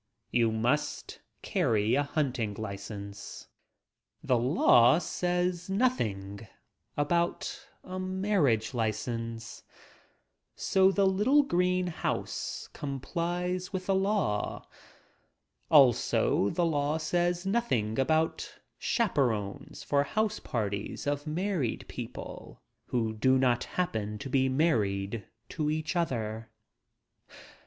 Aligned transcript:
You 0.31 0.51
must 0.51 1.21
carry 1.43 1.93
a 1.93 2.01
hunting 2.01 2.55
license. 2.55 3.49
The 4.23 4.35
law 4.39 4.97
says 4.97 5.69
nothing 5.69 6.47
about 6.97 7.67
a 7.83 7.99
marriage 7.99 8.73
license. 8.73 9.61
So 10.55 10.91
the 10.91 11.05
little 11.05 11.43
green 11.43 11.85
house 11.85 12.67
complies 12.73 13.71
with 13.71 13.85
the 13.85 13.93
law. 13.93 14.67
Also 15.69 16.49
the 16.49 16.65
law 16.65 16.97
says 16.97 17.45
nothing 17.45 17.99
about 17.99 18.55
chaperones 18.79 19.83
for 19.83 20.01
house 20.01 20.39
parties 20.39 21.05
of 21.05 21.27
married 21.27 21.85
people— 21.87 22.63
who 22.87 23.13
do 23.13 23.37
not 23.37 23.65
happen 23.65 24.17
to 24.17 24.29
be 24.31 24.49
married 24.49 25.27
to 25.49 25.69
each 25.69 25.95
other. 25.95 26.49